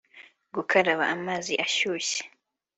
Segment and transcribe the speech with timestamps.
[0.55, 2.21] gukaraba amazi ashyushye